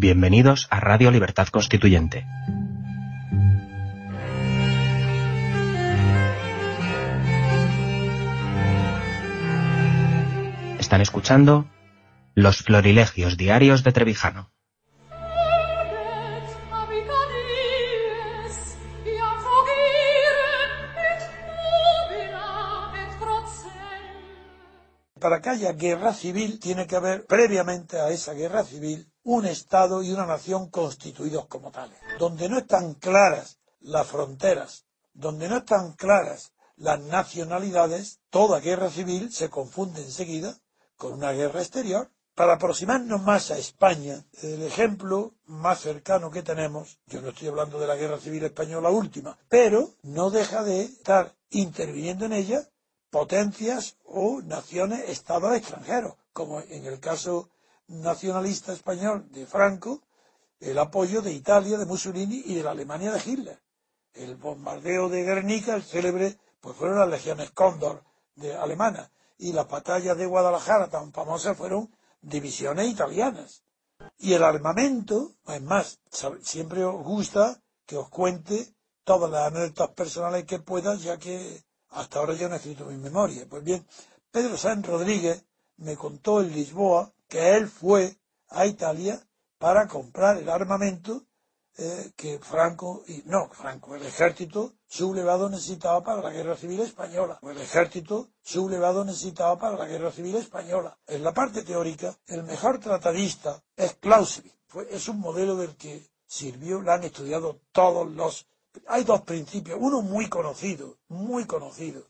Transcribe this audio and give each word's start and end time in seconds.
Bienvenidos 0.00 0.66
a 0.70 0.80
Radio 0.80 1.10
Libertad 1.10 1.48
Constituyente. 1.48 2.26
Están 10.78 11.02
escuchando 11.02 11.68
Los 12.34 12.62
Florilegios 12.62 13.36
Diarios 13.36 13.84
de 13.84 13.92
Trevijano. 13.92 14.50
Para 25.20 25.42
que 25.42 25.50
haya 25.50 25.74
guerra 25.74 26.14
civil 26.14 26.58
tiene 26.58 26.86
que 26.86 26.96
haber 26.96 27.26
previamente 27.26 28.00
a 28.00 28.08
esa 28.08 28.32
guerra 28.32 28.64
civil 28.64 29.09
un 29.22 29.46
Estado 29.46 30.02
y 30.02 30.12
una 30.12 30.26
nación 30.26 30.70
constituidos 30.70 31.46
como 31.46 31.70
tales, 31.70 31.98
donde 32.18 32.48
no 32.48 32.58
están 32.58 32.94
claras 32.94 33.58
las 33.80 34.06
fronteras, 34.06 34.86
donde 35.12 35.48
no 35.48 35.58
están 35.58 35.92
claras 35.92 36.52
las 36.76 37.00
nacionalidades, 37.00 38.20
toda 38.30 38.60
guerra 38.60 38.88
civil 38.90 39.30
se 39.32 39.50
confunde 39.50 40.02
enseguida 40.02 40.56
con 40.96 41.12
una 41.12 41.32
guerra 41.32 41.60
exterior. 41.60 42.10
Para 42.34 42.54
aproximarnos 42.54 43.20
más 43.22 43.50
a 43.50 43.58
España, 43.58 44.24
el 44.42 44.62
ejemplo 44.62 45.34
más 45.44 45.80
cercano 45.80 46.30
que 46.30 46.42
tenemos, 46.42 46.98
yo 47.06 47.20
no 47.20 47.30
estoy 47.30 47.48
hablando 47.48 47.78
de 47.78 47.86
la 47.86 47.96
guerra 47.96 48.18
civil 48.18 48.44
española 48.44 48.88
última, 48.88 49.36
pero 49.48 49.90
no 50.02 50.30
deja 50.30 50.62
de 50.62 50.82
estar 50.82 51.34
interviniendo 51.50 52.24
en 52.24 52.32
ella 52.32 52.66
potencias 53.10 53.96
o 54.04 54.40
naciones, 54.40 55.10
estados 55.10 55.54
extranjeros, 55.54 56.14
como 56.32 56.60
en 56.60 56.86
el 56.86 56.98
caso 56.98 57.50
nacionalista 57.90 58.72
español 58.72 59.26
de 59.30 59.46
Franco, 59.46 60.02
el 60.60 60.78
apoyo 60.78 61.22
de 61.22 61.32
Italia, 61.32 61.76
de 61.76 61.86
Mussolini 61.86 62.42
y 62.46 62.54
de 62.54 62.62
la 62.62 62.70
Alemania 62.70 63.12
de 63.12 63.20
Hitler. 63.24 63.60
El 64.12 64.36
bombardeo 64.36 65.08
de 65.08 65.22
Guernica, 65.22 65.74
el 65.74 65.82
célebre, 65.82 66.38
pues 66.60 66.76
fueron 66.76 66.98
las 66.98 67.08
legiones 67.08 67.50
Cóndor 67.50 68.04
de 68.34 68.54
alemanas 68.54 69.10
y 69.38 69.52
las 69.52 69.68
batallas 69.68 70.16
de 70.16 70.26
Guadalajara 70.26 70.88
tan 70.88 71.12
famosas 71.12 71.56
fueron 71.56 71.90
divisiones 72.20 72.88
italianas. 72.88 73.64
Y 74.18 74.34
el 74.34 74.44
armamento, 74.44 75.32
es 75.46 75.62
más, 75.62 76.00
siempre 76.42 76.84
os 76.84 77.02
gusta 77.02 77.60
que 77.86 77.96
os 77.96 78.08
cuente 78.08 78.74
todas 79.04 79.30
las 79.30 79.48
anécdotas 79.48 79.90
personales 79.90 80.44
que 80.44 80.60
pueda, 80.60 80.94
ya 80.94 81.18
que 81.18 81.64
hasta 81.88 82.18
ahora 82.18 82.34
yo 82.34 82.48
no 82.48 82.54
he 82.54 82.58
escrito 82.58 82.86
mi 82.86 82.98
memoria. 82.98 83.46
Pues 83.48 83.64
bien, 83.64 83.86
Pedro 84.30 84.56
San 84.56 84.82
Rodríguez 84.82 85.44
me 85.78 85.96
contó 85.96 86.40
en 86.40 86.52
Lisboa 86.52 87.12
que 87.30 87.56
él 87.56 87.68
fue 87.68 88.18
a 88.48 88.66
Italia 88.66 89.18
para 89.56 89.86
comprar 89.86 90.36
el 90.36 90.50
armamento 90.50 91.22
eh, 91.78 92.10
que 92.16 92.38
Franco, 92.40 93.04
y 93.06 93.22
no, 93.26 93.48
Franco, 93.48 93.94
el 93.94 94.04
ejército 94.04 94.74
sublevado 94.86 95.48
necesitaba 95.48 96.02
para 96.02 96.20
la 96.20 96.30
guerra 96.30 96.56
civil 96.56 96.80
española. 96.80 97.38
El 97.42 97.58
ejército 97.58 98.28
sublevado 98.42 99.04
necesitaba 99.04 99.56
para 99.58 99.78
la 99.78 99.86
guerra 99.86 100.10
civil 100.10 100.36
española. 100.36 100.98
En 101.06 101.22
la 101.22 101.32
parte 101.32 101.62
teórica, 101.62 102.14
el 102.26 102.42
mejor 102.42 102.80
tratadista 102.80 103.62
es 103.76 103.94
Clausewitz. 103.94 104.52
es 104.90 105.08
un 105.08 105.20
modelo 105.20 105.56
del 105.56 105.76
que 105.76 106.04
sirvió, 106.26 106.80
lo 106.80 106.92
han 106.92 107.04
estudiado 107.04 107.60
todos 107.72 108.10
los. 108.10 108.46
Hay 108.88 109.04
dos 109.04 109.22
principios, 109.22 109.78
uno 109.80 110.02
muy 110.02 110.28
conocido, 110.28 110.98
muy 111.08 111.44
conocido, 111.44 112.02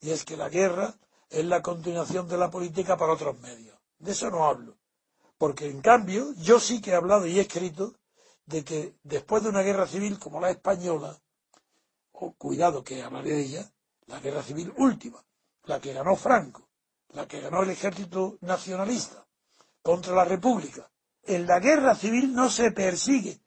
y 0.00 0.10
es 0.10 0.24
que 0.24 0.36
la 0.36 0.48
guerra 0.48 0.94
es 1.28 1.44
la 1.44 1.62
continuación 1.62 2.26
de 2.28 2.38
la 2.38 2.50
política 2.50 2.96
para 2.96 3.12
otros 3.12 3.38
medios. 3.40 3.73
De 4.04 4.12
eso 4.12 4.30
no 4.30 4.44
hablo. 4.44 4.76
Porque 5.38 5.66
en 5.66 5.80
cambio, 5.80 6.34
yo 6.36 6.60
sí 6.60 6.82
que 6.82 6.90
he 6.90 6.94
hablado 6.94 7.26
y 7.26 7.38
he 7.38 7.42
escrito 7.42 7.94
de 8.44 8.62
que 8.62 8.96
después 9.02 9.42
de 9.42 9.48
una 9.48 9.62
guerra 9.62 9.86
civil 9.86 10.18
como 10.18 10.42
la 10.42 10.50
española, 10.50 11.18
o 12.12 12.34
cuidado 12.34 12.84
que 12.84 13.02
hablaré 13.02 13.30
de 13.30 13.40
ella, 13.40 13.72
la 14.06 14.20
guerra 14.20 14.42
civil 14.42 14.74
última, 14.76 15.24
la 15.64 15.80
que 15.80 15.94
ganó 15.94 16.16
Franco, 16.16 16.68
la 17.14 17.26
que 17.26 17.40
ganó 17.40 17.62
el 17.62 17.70
ejército 17.70 18.36
nacionalista 18.42 19.26
contra 19.80 20.14
la 20.14 20.26
República. 20.26 20.90
En 21.22 21.46
la 21.46 21.58
guerra 21.58 21.94
civil 21.94 22.34
no 22.34 22.50
se 22.50 22.72
persigue, 22.72 23.40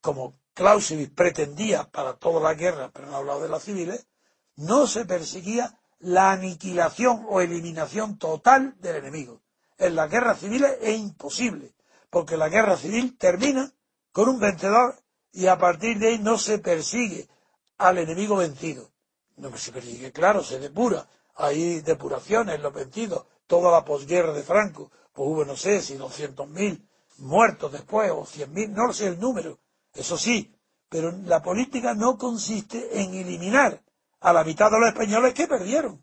como 0.00 0.40
Clausewitz 0.54 1.14
pretendía 1.14 1.88
para 1.88 2.16
toda 2.16 2.40
la 2.40 2.54
guerra, 2.54 2.90
pero 2.92 3.06
no 3.06 3.14
ha 3.14 3.18
hablado 3.18 3.42
de 3.42 3.48
las 3.48 3.62
civiles, 3.62 4.08
no 4.56 4.88
se 4.88 5.04
perseguía 5.04 5.78
la 6.00 6.32
aniquilación 6.32 7.24
o 7.28 7.40
eliminación 7.40 8.18
total 8.18 8.74
del 8.80 8.96
enemigo. 8.96 9.43
En 9.84 9.96
las 9.96 10.10
guerras 10.10 10.38
civiles 10.38 10.78
es 10.80 10.98
imposible, 10.98 11.74
porque 12.08 12.38
la 12.38 12.48
guerra 12.48 12.78
civil 12.78 13.18
termina 13.18 13.70
con 14.12 14.30
un 14.30 14.40
vencedor 14.40 14.98
y 15.30 15.46
a 15.46 15.58
partir 15.58 15.98
de 15.98 16.08
ahí 16.08 16.18
no 16.18 16.38
se 16.38 16.58
persigue 16.58 17.28
al 17.76 17.98
enemigo 17.98 18.36
vencido. 18.36 18.90
No 19.36 19.54
se 19.58 19.72
persigue, 19.72 20.10
claro, 20.10 20.42
se 20.42 20.58
depura. 20.58 21.06
Hay 21.34 21.82
depuraciones, 21.82 22.60
los 22.60 22.72
vencidos. 22.72 23.26
Toda 23.46 23.70
la 23.70 23.84
posguerra 23.84 24.32
de 24.32 24.42
Franco, 24.42 24.90
pues 25.12 25.28
hubo, 25.28 25.44
no 25.44 25.54
sé, 25.54 25.82
si 25.82 25.98
200.000 25.98 26.88
muertos 27.18 27.70
después 27.70 28.10
o 28.10 28.24
100.000, 28.24 28.70
no 28.70 28.90
sé 28.90 29.08
el 29.08 29.20
número. 29.20 29.58
Eso 29.92 30.16
sí, 30.16 30.56
pero 30.88 31.12
la 31.12 31.42
política 31.42 31.92
no 31.92 32.16
consiste 32.16 33.02
en 33.02 33.12
eliminar 33.12 33.82
a 34.20 34.32
la 34.32 34.44
mitad 34.44 34.70
de 34.70 34.80
los 34.80 34.88
españoles 34.88 35.34
que 35.34 35.46
perdieron. 35.46 36.02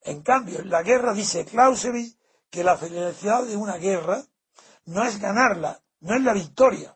En 0.00 0.22
cambio, 0.22 0.60
en 0.60 0.70
la 0.70 0.82
guerra 0.82 1.12
dice 1.12 1.44
Clausewitz 1.44 2.16
que 2.52 2.62
la 2.62 2.76
felicidad 2.76 3.44
de 3.44 3.56
una 3.56 3.78
guerra 3.78 4.22
no 4.84 5.02
es 5.04 5.18
ganarla, 5.18 5.82
no 6.00 6.14
es 6.14 6.22
la 6.22 6.34
victoria, 6.34 6.94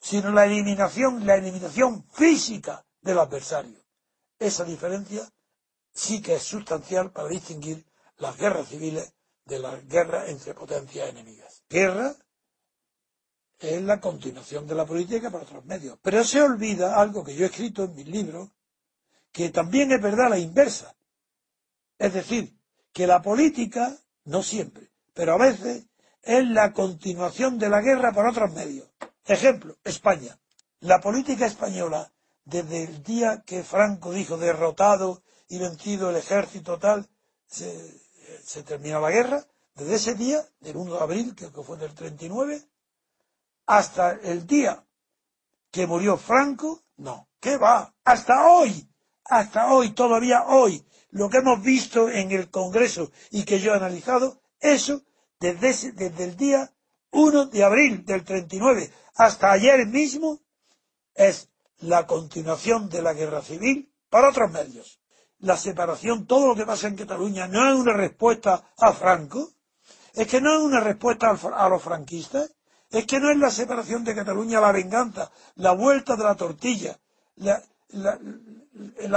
sino 0.00 0.32
la 0.32 0.46
eliminación, 0.46 1.26
la 1.26 1.36
eliminación 1.36 2.08
física 2.10 2.86
del 3.02 3.18
adversario. 3.18 3.78
Esa 4.38 4.64
diferencia 4.64 5.30
sí 5.92 6.22
que 6.22 6.36
es 6.36 6.42
sustancial 6.42 7.12
para 7.12 7.28
distinguir 7.28 7.84
las 8.16 8.38
guerras 8.38 8.68
civiles 8.68 9.12
de 9.44 9.58
las 9.58 9.86
guerras 9.86 10.30
entre 10.30 10.54
potencias 10.54 11.10
enemigas. 11.10 11.62
Guerra 11.68 12.16
es 13.58 13.82
la 13.82 14.00
continuación 14.00 14.66
de 14.66 14.74
la 14.74 14.86
política 14.86 15.30
para 15.30 15.44
otros 15.44 15.66
medios. 15.66 15.98
Pero 16.00 16.24
se 16.24 16.40
olvida 16.40 16.98
algo 16.98 17.22
que 17.22 17.36
yo 17.36 17.44
he 17.44 17.48
escrito 17.48 17.84
en 17.84 17.94
mis 17.94 18.08
libros, 18.08 18.48
que 19.32 19.50
también 19.50 19.92
es 19.92 20.00
verdad 20.00 20.30
la 20.30 20.38
inversa. 20.38 20.96
Es 21.98 22.14
decir, 22.14 22.56
que 22.90 23.06
la 23.06 23.20
política, 23.20 23.94
no 24.28 24.42
siempre, 24.42 24.90
pero 25.14 25.34
a 25.34 25.38
veces, 25.38 25.86
es 26.22 26.46
la 26.48 26.72
continuación 26.72 27.58
de 27.58 27.70
la 27.70 27.80
guerra 27.80 28.12
por 28.12 28.26
otros 28.26 28.52
medios. 28.52 28.88
Ejemplo, 29.24 29.76
España. 29.84 30.38
La 30.80 31.00
política 31.00 31.46
española, 31.46 32.12
desde 32.44 32.84
el 32.84 33.02
día 33.02 33.42
que 33.46 33.64
Franco 33.64 34.12
dijo 34.12 34.36
derrotado 34.36 35.22
y 35.48 35.58
vencido 35.58 36.10
el 36.10 36.16
ejército 36.16 36.78
tal, 36.78 37.08
se, 37.46 38.00
se 38.44 38.64
la 38.78 39.10
guerra, 39.10 39.44
desde 39.74 39.94
ese 39.94 40.14
día, 40.14 40.44
del 40.60 40.76
1 40.76 40.94
de 40.94 41.00
abril, 41.00 41.34
que 41.34 41.48
fue 41.48 41.78
del 41.78 41.94
39, 41.94 42.62
hasta 43.64 44.12
el 44.12 44.46
día 44.46 44.84
que 45.70 45.86
murió 45.86 46.18
Franco, 46.18 46.82
no, 46.98 47.28
¿qué 47.40 47.56
va? 47.56 47.94
Hasta 48.04 48.48
hoy, 48.48 48.90
hasta 49.24 49.72
hoy, 49.72 49.92
todavía 49.92 50.44
hoy, 50.48 50.84
lo 51.10 51.28
que 51.28 51.38
hemos 51.38 51.62
visto 51.62 52.08
en 52.08 52.30
el 52.32 52.50
Congreso 52.50 53.10
y 53.30 53.44
que 53.44 53.60
yo 53.60 53.72
he 53.72 53.76
analizado, 53.76 54.40
eso 54.60 55.02
desde, 55.40 55.92
desde 55.92 56.24
el 56.24 56.36
día 56.36 56.72
1 57.10 57.46
de 57.46 57.64
abril 57.64 58.04
del 58.04 58.24
39 58.24 58.90
hasta 59.16 59.52
ayer 59.52 59.86
mismo 59.86 60.40
es 61.14 61.48
la 61.80 62.06
continuación 62.06 62.88
de 62.88 63.02
la 63.02 63.12
guerra 63.12 63.42
civil 63.42 63.92
para 64.08 64.30
otros 64.30 64.50
medios. 64.50 65.00
La 65.40 65.56
separación, 65.56 66.26
todo 66.26 66.48
lo 66.48 66.56
que 66.56 66.66
pasa 66.66 66.88
en 66.88 66.96
Cataluña, 66.96 67.46
no 67.46 67.68
es 67.68 67.74
una 67.74 67.92
respuesta 67.92 68.72
a 68.76 68.92
Franco, 68.92 69.52
es 70.14 70.26
que 70.26 70.40
no 70.40 70.56
es 70.56 70.60
una 70.60 70.80
respuesta 70.80 71.30
a 71.30 71.68
los 71.68 71.82
franquistas, 71.82 72.54
es 72.90 73.06
que 73.06 73.20
no 73.20 73.30
es 73.30 73.38
la 73.38 73.50
separación 73.50 74.02
de 74.04 74.14
Cataluña, 74.14 74.60
la 74.60 74.72
venganza, 74.72 75.30
la 75.56 75.72
vuelta 75.72 76.16
de 76.16 76.24
la 76.24 76.34
tortilla, 76.34 76.98
la, 77.36 77.62
la, 77.90 78.18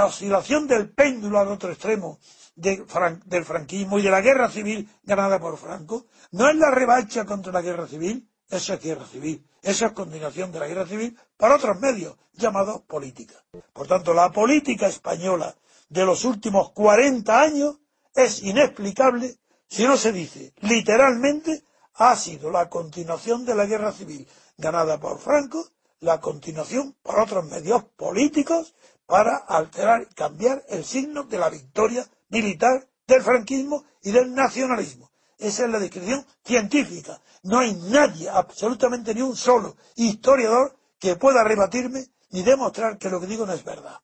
oscilación 0.06 0.66
del 0.66 0.90
péndulo 0.90 1.38
al 1.38 1.48
otro 1.48 1.70
extremo 1.70 2.18
del 2.54 3.44
franquismo 3.44 3.98
y 3.98 4.02
de 4.02 4.10
la 4.10 4.20
guerra 4.20 4.50
civil 4.50 4.88
ganada 5.02 5.40
por 5.40 5.56
Franco, 5.56 6.06
no 6.32 6.48
es 6.48 6.56
la 6.56 6.70
revancha 6.70 7.24
contra 7.24 7.52
la 7.52 7.62
guerra 7.62 7.86
civil, 7.86 8.28
eso 8.48 8.74
es 8.74 8.82
guerra 8.82 9.06
civil. 9.06 9.44
Eso 9.62 9.86
es 9.86 9.92
continuación 9.92 10.50
de 10.50 10.58
la 10.58 10.66
guerra 10.66 10.86
civil 10.86 11.16
para 11.36 11.54
otros 11.56 11.78
medios 11.78 12.16
llamados 12.34 12.82
política. 12.82 13.34
Por 13.72 13.86
tanto, 13.86 14.12
la 14.12 14.30
política 14.32 14.88
española 14.88 15.54
de 15.88 16.04
los 16.04 16.24
últimos 16.24 16.72
40 16.72 17.40
años 17.40 17.78
es 18.14 18.42
inexplicable 18.42 19.36
si 19.68 19.84
no 19.86 19.96
se 19.96 20.12
dice 20.12 20.52
literalmente 20.60 21.62
ha 21.94 22.16
sido 22.16 22.50
la 22.50 22.68
continuación 22.68 23.44
de 23.44 23.54
la 23.54 23.66
guerra 23.66 23.92
civil 23.92 24.26
ganada 24.58 24.98
por 24.98 25.18
Franco, 25.18 25.66
la 26.00 26.20
continuación 26.20 26.94
por 27.02 27.20
otros 27.20 27.44
medios 27.46 27.84
políticos 27.96 28.74
para 29.12 29.36
alterar 29.46 30.06
y 30.10 30.14
cambiar 30.14 30.64
el 30.70 30.86
signo 30.86 31.24
de 31.24 31.36
la 31.36 31.50
victoria 31.50 32.02
militar 32.30 32.88
del 33.06 33.20
franquismo 33.20 33.84
y 34.02 34.10
del 34.10 34.32
nacionalismo 34.34 35.10
Esa 35.38 35.64
es 35.64 35.70
la 35.70 35.78
descripción 35.78 36.24
científica. 36.42 37.20
No 37.42 37.58
hay 37.58 37.74
nadie, 37.74 38.30
absolutamente 38.30 39.14
ni 39.14 39.20
un 39.20 39.36
solo 39.36 39.76
historiador 39.96 40.78
que 40.98 41.16
pueda 41.16 41.44
rebatirme 41.44 42.06
ni 42.30 42.42
demostrar 42.42 42.96
que 42.96 43.10
lo 43.10 43.20
que 43.20 43.26
digo 43.26 43.44
no 43.44 43.52
es 43.52 43.62
verdad. 43.62 44.00